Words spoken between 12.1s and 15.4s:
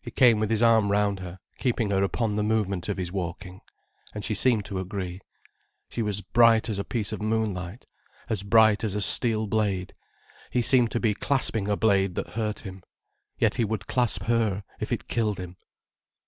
that hurt him. Yet he would clasp her, if it killed